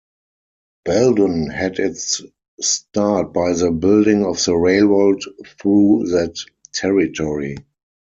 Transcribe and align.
Belden 0.83 1.51
had 1.51 1.77
its 1.77 2.23
start 2.59 3.33
by 3.33 3.53
the 3.53 3.69
building 3.69 4.25
of 4.25 4.43
the 4.43 4.55
railroad 4.55 5.19
through 5.59 6.05
that 6.09 6.37
territory. 6.73 7.55